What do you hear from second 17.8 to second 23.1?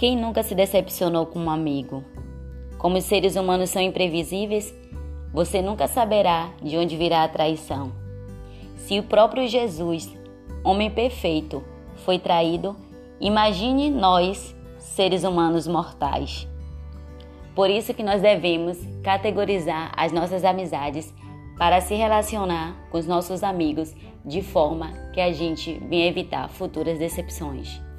que nós devemos categorizar as nossas amizades para se relacionar com os